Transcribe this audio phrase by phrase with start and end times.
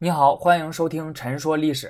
[0.00, 1.88] 你好，欢迎收听《陈说历史》。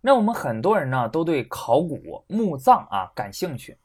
[0.00, 3.76] 那我们很多人呢都对考古墓葬啊感兴趣，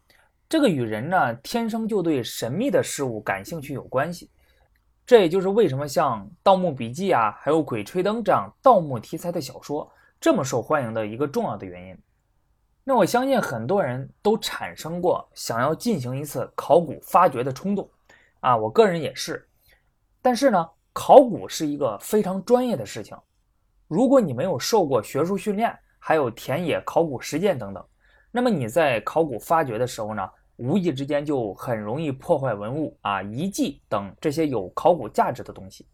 [0.48, 4.30] 这个与人呢天生就对神秘的事物感兴趣有关系。
[5.04, 9.92] 这也就是为什么像《盗墓笔记》啊，还有《鬼吹灯》这样盗墓题材的小说
[10.22, 11.98] 这么受欢迎的一个重要的原因。
[12.84, 17.90] 那我相信很多人都产生过想要进行一次考古发掘的冲动
[18.42, 19.50] 啊，我个人也是。
[20.22, 20.70] 但是呢。
[20.94, 23.18] 考古是一个非常专业的事情，
[23.88, 27.84] 如果你没有受过学术训练，还有田野考古实践等等，
[28.32, 35.88] 那么你在考古发掘的时候呢，无意之间就很容易破坏文物啊、遗迹等这些有考古价值的东西。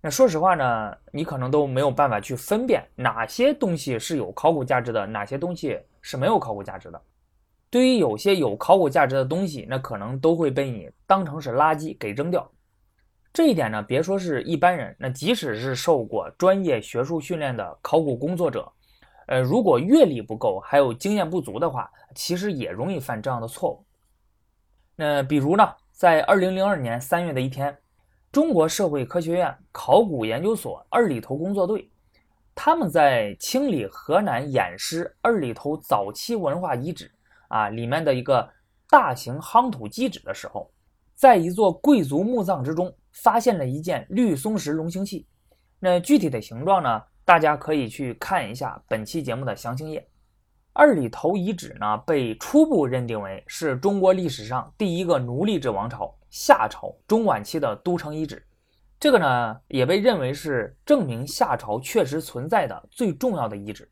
[0.00, 7.00] 那说实话呢，你可能都没有办法去分辨哪些东西是有考古价值的，哪些东西是没有考古价值的。
[7.70, 12.50] 对于有些有考古价值的东西，那可能都会被你当成是垃圾给扔掉。
[13.34, 18.70] 这一点呢，别说是一般人，那即使是受过专业学术训练的考古工作者，
[19.26, 23.84] 呃，如果阅历不够，还有经验不足的话，其实也容易犯这样的错误。
[24.94, 27.76] 那比如呢，在二零零二年三月的一天，
[28.30, 31.90] 中国社会科学院考古研究所二里头工作队，
[32.54, 37.10] 他们在清理河南偃师二里头早期文化遗址
[37.48, 38.48] 啊里面的一个
[38.88, 40.70] 大型夯土基址的时候，
[41.16, 42.94] 在一座贵族墓葬之中。
[43.14, 45.26] 发现了一件绿松石龙形器，
[45.78, 47.02] 那具体的形状呢？
[47.24, 50.06] 大家可以去看一下本期节目的详情页。
[50.74, 58.44] 二里头遗址呢，被初步认定为是中国历史上第一个奴隶制王朝夏朝中晚期的都城遗址。
[59.00, 63.90] 这个呢，也被认为是证明夏朝确实存在的最重要的遗址。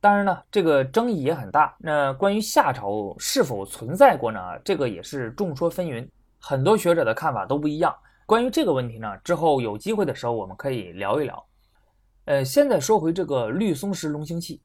[0.00, 1.74] 当然呢，这个争议也很大。
[1.78, 4.40] 那关于夏朝是否存在过呢？
[4.64, 6.06] 这个也是众说纷纭，
[6.38, 7.94] 很多学者的看法都不一样。
[8.26, 11.46] 关于这个问题呢，之后有机会的时候我们可以聊一聊。
[12.26, 14.62] 呃，现在说回这个绿松石龙形器，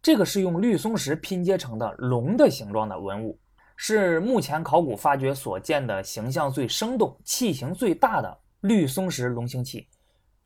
[0.00, 3.38] 这个是用绿松石拼接成的龙的形状的文物，
[3.76, 9.86] 是目前考古发掘所见的形象最生动、器型最大的绿松石龙形器。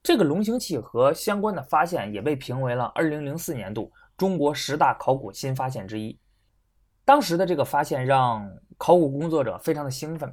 [0.02, 6.18] 这个龙形器和相关的发现也被评为了2004年度中国十大考古新发现之一。
[7.04, 10.32] 当时的这个发现让考古工作者非常的兴奋。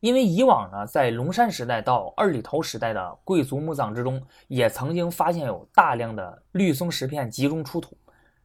[0.00, 7.96] 因为以往呢，在龙山时代到二里头时代的贵族墓葬之中，也曾经发现有大量的绿松石片集中出土。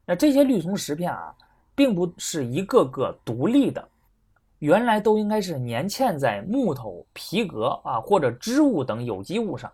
[0.04, 1.32] 那这些绿松石片啊，
[1.76, 3.88] 并不是一个个独立的，
[4.58, 9.72] 原来都应该是粘嵌在木头、皮革啊或者织物等有机物上。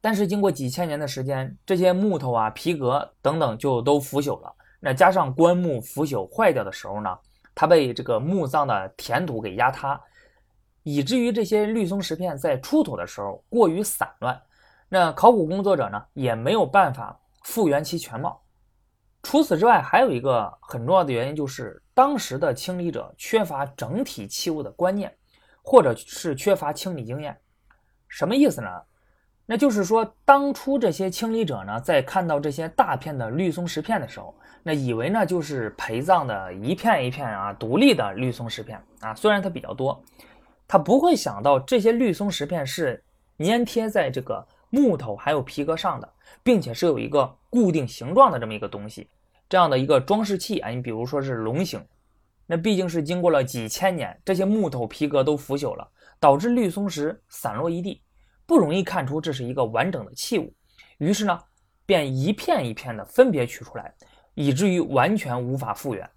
[0.00, 4.54] 但是经过几千年的时间，这些木头啊、皮革等等就都腐朽了。
[4.78, 7.18] 那加上棺木腐朽坏掉的时候呢，
[7.56, 10.00] 它被这个墓葬的填土给压塌。
[10.82, 14.40] 以至于这些绿松石片在出土的时候过于散乱，
[14.88, 18.42] 那考古工作者呢也没有办法复原其全貌。
[19.22, 25.14] 除此之外，还有一个很重要的原因就是当时的清理者缺乏整体器物的观念，
[25.62, 27.38] 或者是缺乏清理经验。
[28.08, 28.68] 什么意思呢？
[29.46, 40.02] 那就是说，当初这些清理者呢在看到这些大片的绿松石片的时候，那以为呢就是陪葬的一片一片啊独立的绿松石片啊，虽然它比较多。
[40.72, 43.04] 他不会想到这些绿松石片是
[43.40, 46.10] 粘贴在这个木头还有皮革上的，
[46.42, 49.06] 并且是有一个固定形状的这么一个东西，
[49.50, 50.70] 这样的一个装饰器啊。
[50.70, 51.84] 你比如说是龙形，
[52.46, 55.86] 那毕竟是经过了几千年，这些木头皮革都腐朽了，
[56.18, 58.00] 导致绿松石散落一地，
[58.46, 60.50] 不容易看出这是一个完整的器物。
[60.96, 61.38] 于是呢，
[61.84, 63.92] 便一片一片的分别取出来，
[64.32, 66.10] 以至于完全无法复原。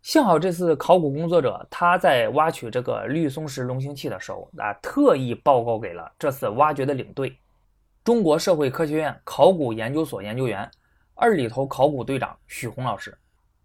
[0.00, 7.36] 幸好这次考古工作者他在挖取这个绿松石龙形器的时候啊，特意报告给了这次挖掘的领队——
[8.04, 10.70] 中国社会科学院考古研究所研究员、
[11.14, 13.16] 二里头考古队长许红老师，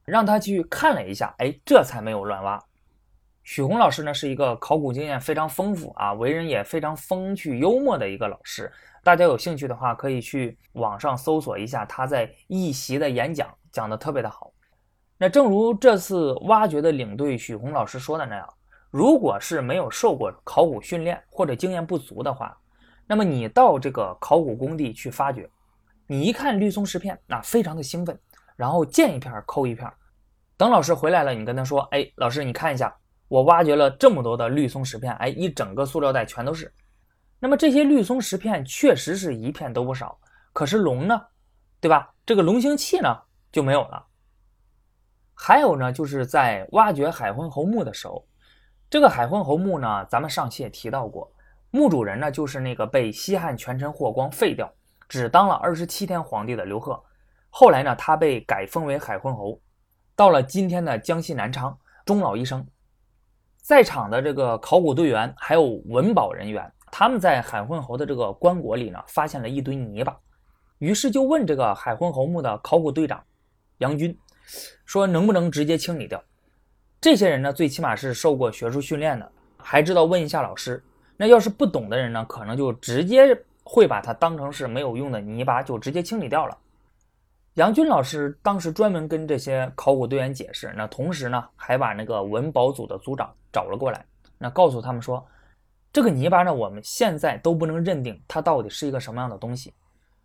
[0.03, 2.61] 让他去看了一下，哎，这才没有乱挖。
[3.43, 8.69] 许红老师呢是一个考古经验非常丰富啊，为人也非常风趣幽默的一个老师。
[9.03, 14.51] 大家有兴趣的话，可以去网上搜索一下他在一席的演讲，讲的特别的好。
[15.23, 18.53] 那正如这次挖掘的领队许红老师说的那样，
[18.91, 22.57] 如果是没有受过考古训练或者经验不足的话，
[23.07, 25.49] 那么你到这个考古工地去发掘，
[26.07, 28.19] 你一看绿松石片，那非常的兴奋，
[28.57, 29.89] 然后见一片抠一片。
[30.57, 32.93] 等老师回来了，你跟他说：“哎，老师，你看一下，
[33.29, 36.69] 我挖掘了这么多的绿松石片，哎，一整个塑料袋全都是。
[37.39, 40.19] 那么这些绿松石片确实是一片都不少，
[40.51, 41.21] 可是龙呢，
[41.79, 42.13] 对吧？
[42.25, 43.17] 这个龙形器呢
[43.53, 44.05] 就没有了。”
[45.33, 48.25] 还有呢，就是在挖掘海昏侯墓的时候，
[48.89, 51.31] 这个海昏侯墓呢，咱们上期也提到过，
[51.71, 54.71] 墓主人呢就是那个被西汉权臣霍光废掉，
[55.09, 57.01] 只当了二十七天皇帝的刘贺，
[57.49, 59.59] 后来呢，他被改封为海昏侯，
[60.15, 61.75] 到了今天的江西南昌，
[62.05, 62.65] 终老一生。
[63.57, 70.15] 在场的这个考古队员还有文保人员，他们在海昏侯的这个棺椁里呢，发现了一堆泥巴，
[70.77, 73.23] 于是就问这个海昏侯墓的考古队长
[73.77, 74.15] 杨军，
[74.85, 76.23] 说能不能直接清理掉？
[77.01, 80.83] 这些人呢，最起码是受过学术训练的，还知道问一下老师。
[81.17, 86.57] 那要是不懂的人呢，可能就直接会把它当成是没有用的泥巴，就直接清理掉了。
[87.55, 94.03] 杨军老师当时专门跟这些考古队员解释，那同时呢，还把那个文保组的组长找了过来，
[94.39, 95.23] 那告诉他们说，
[95.91, 99.71] 这个泥巴呢，我们现在都不能认定它到底是一个什么样的东西，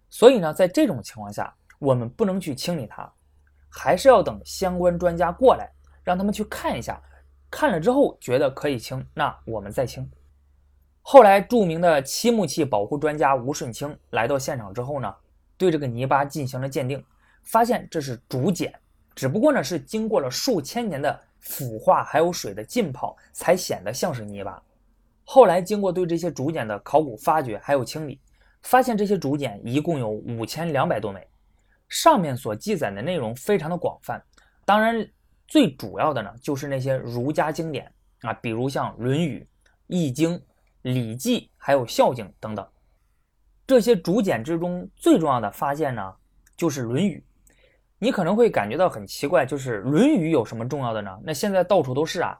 [0.08, 3.12] 所以呢，在这种情况下，我们不能去清理它，
[3.68, 5.70] 还是要等相关专家过来，
[6.02, 7.00] 让他们去看一下，
[7.50, 10.08] 看了之后觉得可以清，那我们再清。
[11.02, 15.14] 后来，著名的漆木器保护专家吴顺清来到现场之后呢，
[15.56, 17.02] 对这个泥巴进行了鉴定。
[17.44, 18.70] 发现这是竹简，
[19.14, 24.62] 只不过呢是经过了数千年的腐化还有水的浸泡，才显得像是泥巴。
[25.24, 28.20] 后来经过对这些竹简的考古发掘还有清理，
[28.62, 31.26] 发现这些竹简一共有五千两百多枚，
[31.88, 34.22] 上面所记载的内容非常的广泛。
[34.64, 35.08] 当然，
[35.46, 37.90] 最主要的呢就是那些儒家经典
[38.20, 39.40] 啊，比如像《论语》
[39.86, 40.34] 《易经》
[40.82, 42.66] 《礼记》还有《孝经》等等。
[43.66, 46.14] 这些竹简之中最重要的发现呢，
[46.56, 47.22] 就是《论语》。
[47.98, 51.18] 你可能会感觉到很奇怪，就是《论语》有什么重要的呢？
[51.24, 52.38] 那现在到处都是啊。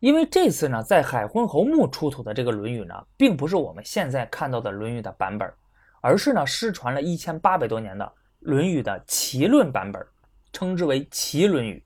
[0.00, 5.52] 因为这次呢，在海昏侯墓出土的这个《论语》呢，并不是我们现在看到的《论语》的版本，
[6.00, 8.04] 而是呢失传了一千八百多年的
[8.40, 10.04] 《论语》的齐论版本，
[10.52, 11.78] 称之为《齐论语》。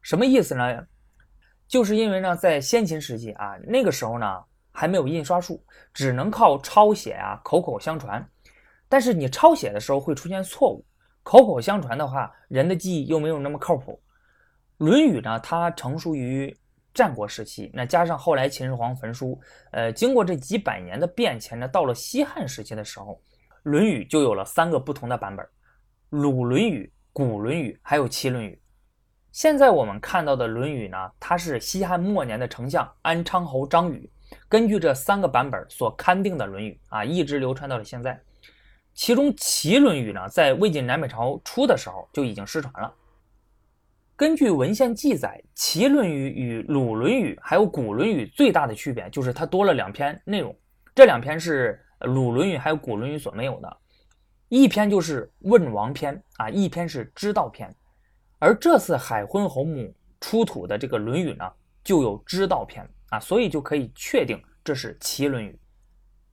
[0.00, 0.86] 什么意思呢？
[1.68, 4.26] 就是因为呢，在先秦时期啊，那个时候呢
[4.72, 8.26] 还没有印刷术，只能靠抄写啊，口口相传。
[8.88, 10.84] 但是你抄写的时候会出现错误。
[11.22, 14.02] 口口相传的话，人的记忆又没有那么靠谱。
[14.84, 16.54] 《论语》呢，它成熟于
[16.92, 19.40] 战国时期，那加上后来秦始皇焚书，
[19.70, 23.14] 呃，经过这几百年的变迁呢，到了西汉时期的时候，
[23.62, 25.46] 《论语》就有了三个不同的版本：
[26.12, 28.60] 鲁论语、古论语，还有齐论语。
[29.30, 34.10] 现在我们看到的《论语》呢，它是西汉末年的丞相安昌侯张禹
[34.46, 38.20] 根据这三个版本所刊定的《论语》啊，一直流传到了现在。
[38.92, 42.94] 其中《齐论语》呢，在魏晋南北朝初的时候就已经失传了。
[44.14, 50.54] 根据文献记载，《齐论语》与《鲁论语》还有《古论语》最大的区别就是它多了两篇内容，
[50.94, 53.78] 这两篇是《鲁论语》还有《古论语》所没有的。
[54.54, 57.74] 一篇就是问王篇啊，一篇是知道篇。
[58.38, 59.90] 而这次海昏侯墓
[60.20, 61.50] 出土的这个《论语》呢，
[61.82, 65.52] 就有知道篇啊，所以就可以确定这是《齐论语》。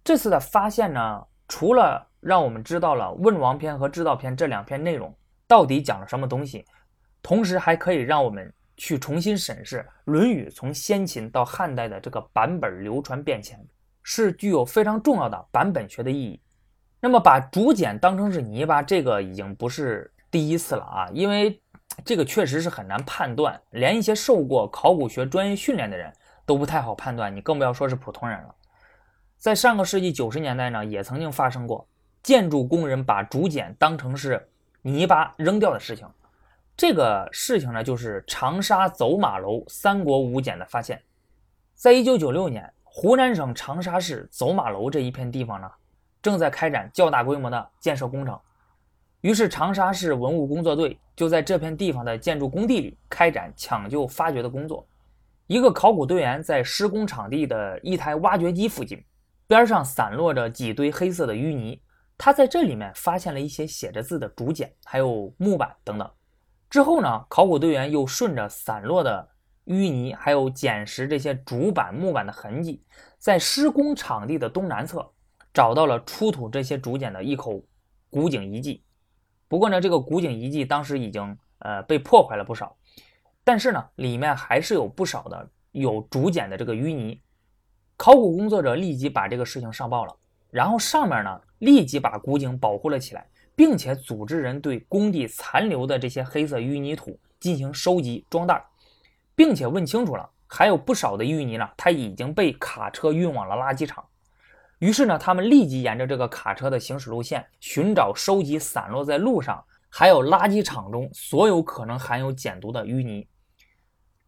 [0.03, 5.15] 这次的发现呢，除了让我们知道了《问王篇》和《知道篇》这两篇内容
[5.47, 6.65] 到底讲了什么东西，
[7.21, 13.65] 同时还可以让我们去重新审视《论语》从先秦到汉代的这个版本流传变迁，
[14.03, 16.41] 是具有非常重要的版本学的意义。
[16.99, 21.61] 那么，把竹简当成是泥巴，这个已经不是第一次了啊，因为
[22.03, 26.11] 这个确实是很难判断，连一些受过考古学专业训练的人
[26.45, 28.55] 都不太好判断，你更不要说是普通人了。
[29.37, 31.87] 在上个世纪九十年代呢，也曾经发生过。
[32.21, 34.45] 建筑工人把竹简当成是
[34.81, 36.05] 泥巴扔掉的事情，
[36.75, 41.01] 这个事情呢，就是长沙走马楼三国五简的发现。
[41.75, 45.71] 在一九九六年，湖南省长沙市走马楼这一片地方呢，
[46.21, 48.39] 正在开展较大规模的建设工程，
[49.21, 54.87] 于是长沙市文物工作队就在这片地方的建筑工地里开展抢救发掘的工作。
[55.47, 59.03] 一个考古队员在施工场地的一台挖掘机附近，
[59.47, 61.81] 边上散落着几堆黑色的淤泥。
[62.17, 66.09] 他在这里面发现了一些写着字的竹简，还有木板等等。
[66.69, 69.27] 之后呢，考古队员又顺着散落的
[69.65, 72.83] 淤泥、还有捡拾这些竹板、木板的痕迹，
[73.17, 75.09] 在施工场地的东南侧
[75.53, 77.63] 找到了出土这些竹简的一口
[78.09, 78.83] 古井遗迹。
[79.47, 82.77] 不过呢，这个古井遗迹当时已经呃被破坏了不少，
[83.43, 87.19] 但是呢，里面还是有不少的有竹简的这个淤泥。
[87.97, 90.15] 考古工作者立即把这个事情上报了。
[90.51, 98.63] 然后上面呢，立即把古井保护了起来，并且组织人对工地残留的这些黑色淤泥土进行收集装袋，
[99.35, 104.03] 并且问清楚了，还有不少的淤泥呢，它已经被卡车运往了垃圾场。
[104.79, 113.27] 于是呢，他们立即沿着这个卡车的行驶路线，寻找收集散落在路上还有垃圾场中所有可能含有碱毒的淤泥。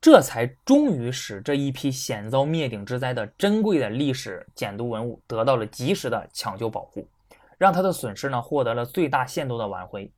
[0.02, 7.08] 这才终于使这一批险遭灭顶之灾的珍贵的历史简牍文物得到了及时的抢救保护，
[7.58, 10.12] 让他的损失呢获得了最大限度的挽回。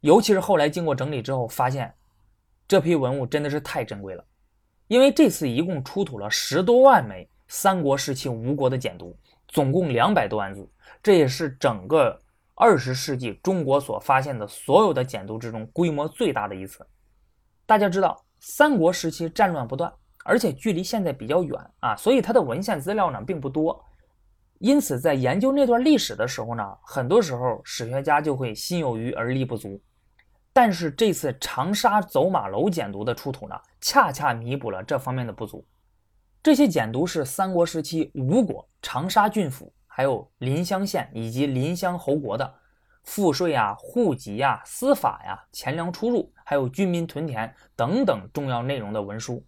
[0.00, 1.92] 尤其是后来经过整理之后，发现
[2.68, 4.24] 这批文物真的是太珍贵了，
[4.86, 9.12] 因为这次一共出土了十多万枚三国时期吴国的简牍，
[9.50, 10.68] 总共两百多万字，
[11.02, 12.18] 这也是整个
[12.54, 16.86] 二十世纪中国所发现的所有的简牍之中规模最大的一次。
[17.66, 19.92] 大家知道，三国时期战乱不断，
[20.24, 23.84] 而且距离现在比较远啊，所以它的文献资料呢并不多。
[24.58, 29.80] 因此，在研究那段历史的时候呢，很多时候史学家就会心有余而力不足。
[30.52, 35.64] 但是这次长沙走马楼简牍的出土呢，恰恰弥补了这方面的不足。
[36.42, 42.54] 这些简牍是三国时期吴国长沙郡府、还有临湘县以及临湘侯国的
[43.04, 49.44] 赋税啊、户籍呀、司法呀、钱粮出入，还有军民屯田等等重要内容的文书，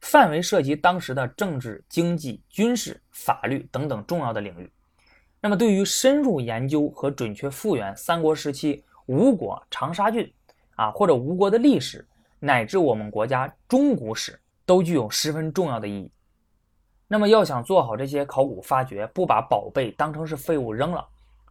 [0.00, 4.68] 范围涉及当时的政治、经济、军事、法律等等重要的领域。
[5.40, 10.28] 那么，对于深入研究和准确复原三国时期，吴国长沙郡，
[10.74, 12.04] 啊，或者吴国的历史，
[12.40, 14.36] 乃至我们国家中古史，
[14.68, 16.12] 都具有十分重要的意义。
[17.06, 21.02] 那么，要想做好这些考古发掘，不把宝贝当成是废物扔了，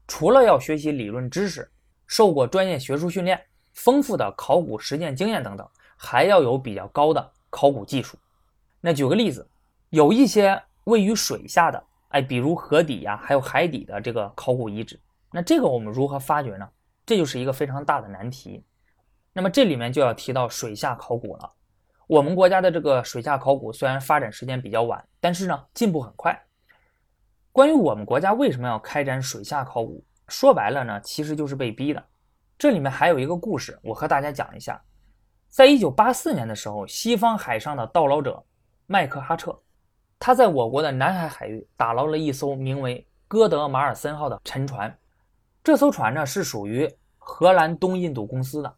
[0.08, 1.68] 除了要学习理论知识，
[2.06, 3.42] 受过专业学术训练，
[3.74, 8.16] 丰富的考古实践经验等等，还要有比较高的考古技术。
[8.80, 9.50] 那举个例子，
[9.90, 15.00] 有一些位于水下的，哎，比如河底呀，还有海底的这个考古遗址，
[15.32, 16.70] 那这个我们如何发掘呢？
[17.04, 18.64] 这就是一个非常大的难题。
[19.34, 21.52] 那么这里面就要提到水下考古了。
[22.08, 26.42] 我们国家的这个水下考古虽然发展时间比较晚，但是呢进步很快。
[27.52, 32.02] 关于我们国家为什么要开展水下考古，说白了呢，其实就是被逼的。
[32.58, 34.82] 这里面还有一个故事，我和大家讲一下。
[35.50, 38.42] 在一九八四年的时候，西方海上的盗捞者
[38.86, 39.60] 麦克哈彻，
[40.18, 44.98] 他在我国的南海海域打捞了一艘名为“哥德马尔森号”的沉船。
[45.62, 48.74] 这艘船呢是属于荷兰东印度公司的，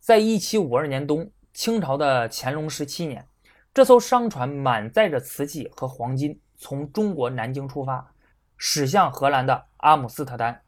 [0.00, 3.26] 在一七五二年冬，清朝的乾隆十七年，
[3.74, 8.12] 这艘商船满载着瓷器和黄金，从中国南京出发，
[8.56, 10.62] 驶向荷兰的阿姆斯特丹。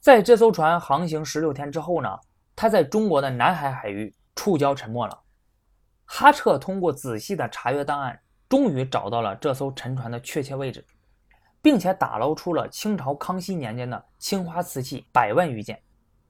[0.00, 2.18] 在这艘船航行十六天之后呢，
[2.54, 5.20] 它在中国的南海海域触礁沉没了。
[6.04, 10.84] 哈彻通过仔细的查阅档案，终于找到了这艘沉船的确切位置。
[11.62, 15.80] 并且打捞出了清朝康熙年间的青花瓷器百万余件，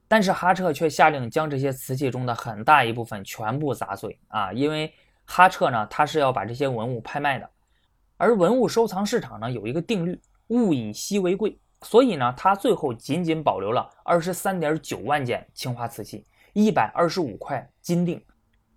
[0.07, 4.53] 但是哈彻却下令将这些瓷器中的很大一部分全部砸碎啊！
[4.53, 4.93] 因为
[5.25, 7.49] 哈彻呢，他是要把这些文物拍卖的，
[8.17, 18.23] 而文物收藏市场呢有一个定律，物以稀为贵，所以呢，他最后仅仅保留了二十三点九万件青花瓷器，一百二十五块金锭，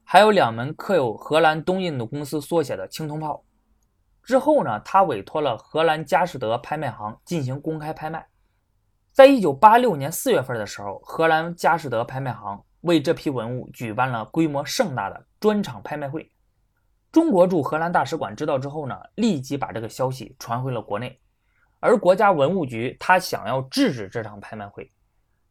[0.05, 3.45] 还有两门刻有荷兰东印度公司缩写的青铜炮。
[4.23, 8.27] 之后呢，他委托了荷兰佳士得拍卖行进行公开拍卖。
[9.19, 16.31] 在一九八六年四月份的时候，荷兰佳士得拍卖行为这批文物举办了规模盛大的专场拍卖会。
[17.11, 21.19] 中国驻荷兰大使馆知道之后呢，立即把这个消息传回了国内。
[21.81, 24.89] 而国家文物局他想要制止这场拍卖会，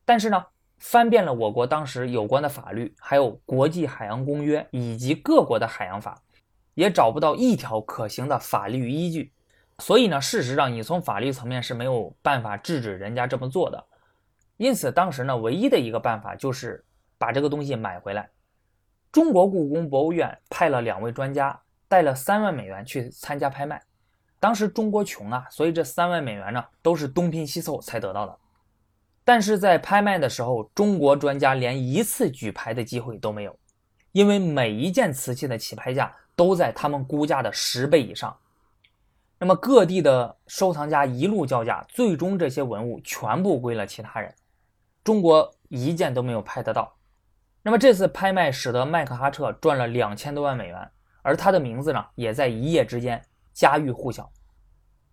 [0.06, 0.42] 但是呢，
[0.78, 6.18] 翻遍了我国当时有关的法律，还有国际海洋公约以及各国的海洋法。
[6.74, 9.34] 也找不到一条可行的法律依据，
[9.84, 13.84] 所以呢，事实上你从法律层面是没有办法制止人家这么做的。
[14.58, 16.84] 因此，当时呢，唯一的一个办法就是
[17.18, 18.30] 把这个东西买回来。
[19.12, 23.82] 中国故宫博物院派了两位专家，带了三万美元去参加拍卖。
[24.40, 28.38] 当时中国穷啊，所以这三万美元呢都是东拼西凑才得到的。
[29.24, 33.58] 但是在拍卖的时候，中国专家连一次举牌的机会都没有，
[34.12, 36.14] 因为每一件瓷器的起拍价。
[36.38, 38.38] 都在他们估价的十倍以上，
[39.40, 44.34] 那么各地的收藏家一路叫价，最终这些文物全部归了其他人，
[45.04, 46.98] 中国一件都没有拍得到。
[47.62, 50.92] 那么这次拍卖使得麦克哈彻赚了两千多万美元，
[51.22, 53.22] 而他的名字呢，也在一夜之间
[53.54, 54.32] 家喻户晓。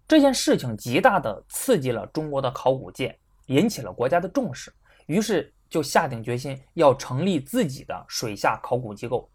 [0.07, 4.73] 这件事情极大的刺激了中国的考古界，引起了国家的重视，
[5.07, 9.29] 于是就下定决心要成立自己的水下考古机构。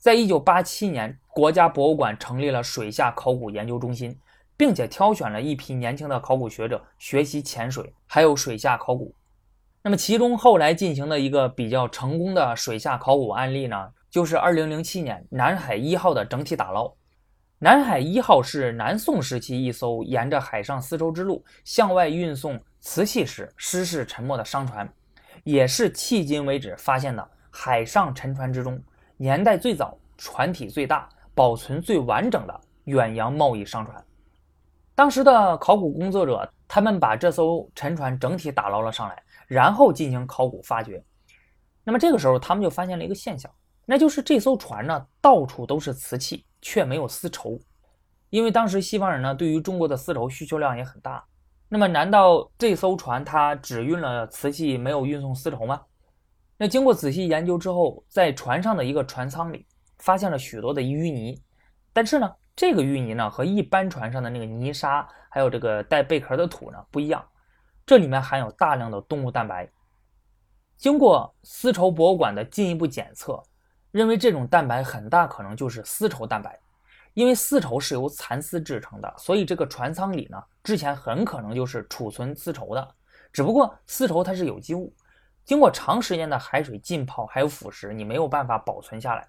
[0.00, 4.18] 在一九八七年，国家博物馆成立了水下考古研究中心，
[4.56, 9.14] 并且挑选了一批年轻的考古学者学习潜水，还有水下考古。
[9.82, 16.90] 那么，其中后来进行的一个比较成功的水下考古案例呢，就是二零零七年南海一号的整体打捞。
[17.58, 24.90] 南海一号是南宋时期一艘沿着海上丝绸之路向外运送瓷器时失事沉没的商船，
[25.44, 28.82] 也是迄今为止发现的海上沉船之中。
[29.22, 34.02] 年代最早、船体最大、保存最完整的远洋贸易商船。
[34.94, 41.04] 当时的考古工作者，他们把这艘沉船整体打捞了上来，然后进行考古发掘。
[41.84, 43.52] 那么这个时候，他们就发现了一个现象，
[43.84, 47.60] 那就是这艘船呢，到处都是瓷器，却没有丝绸。
[48.30, 51.22] 因为当时西方人呢，对于中国的丝绸需求量也很大。
[51.68, 55.82] 那么，难道这艘船它只运了瓷器，没有运送丝绸吗？
[56.62, 59.66] 那经过仔细研究之后，在船上的一个船舱里，
[60.00, 61.42] 发现了许多的淤泥。
[61.90, 67.26] 但是呢，这个淤泥呢，和一般船上的那个泥沙，还有这个带贝壳的土呢不一样，
[67.86, 69.66] 这里面含有大量的动物蛋白。
[70.76, 73.42] 经过丝绸博物馆的进一步检测，
[73.90, 76.60] 认为这种蛋白很大可能就是丝绸蛋白。
[77.14, 82.94] 因为丝绸是由蚕丝制成的，所以这个船舱里呢，之前很可能就是储存丝绸的。
[83.32, 84.94] 只不过丝绸它是有机物。
[85.50, 89.26] 经过长时间的海水浸泡，还有腐蚀，你没有办法保存下来。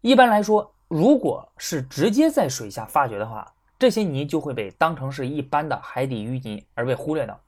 [0.00, 3.46] 一般来说，如果是直接在水下发掘的话，
[3.78, 7.40] 这些泥就会被当成是一般的海底淤泥而被忽略掉。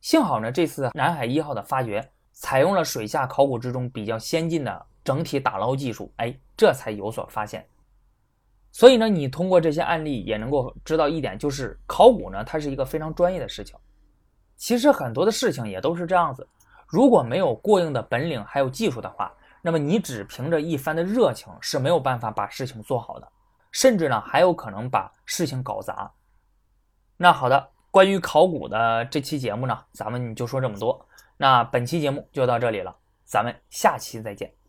[0.00, 7.66] 幸好呢，这次南海一号的发掘采用了水下考古之中比较先进的整体打捞技术，哎，这才有所发现。
[8.70, 13.76] 所以呢，你通过这些案例也能够知道一点，就是考古呢，它是一个非常专业的事情。
[14.56, 16.46] 其实很多的事情也都是这样子。
[16.92, 19.32] 如果没有过硬的本领还有技术的话，
[19.62, 23.26] 那么你只凭着一番的热情是没有办法把事情做好的，
[23.70, 26.12] 甚至呢还有可能把事情搞砸。
[27.16, 31.08] 那好的，关于考古的这期节目呢，咱们就说这么多。
[31.38, 32.94] 那本期节目就到这里了，
[33.24, 34.61] 咱们下期再见。